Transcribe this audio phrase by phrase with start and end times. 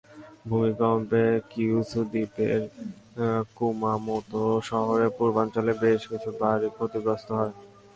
[0.47, 2.61] ভূমিকম্পে কিয়ুসু দ্বীপের
[3.55, 7.53] কুমামোতো শহরের পূর্বাঞ্চলে বেশ কিছু বাড়ি ক্ষতিগ্রস্ত হয়।